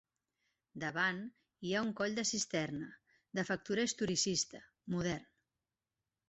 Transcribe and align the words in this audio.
Davant, 0.83 1.19
hi 1.67 1.75
ha 1.79 1.83
un 1.87 1.91
coll 1.99 2.17
de 2.19 2.23
cisterna, 2.29 2.87
de 3.41 3.45
factura 3.51 3.85
historicista, 3.89 4.63
modern. 4.97 5.31